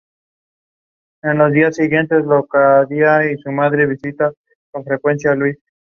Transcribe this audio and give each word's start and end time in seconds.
Pronto 1.21 1.45
surgieron 1.71 2.47
guerrillas, 2.87 3.43
como 3.45 3.69
rebeldes 3.69 4.15
o 4.73 4.81
centralistas. 4.83 5.57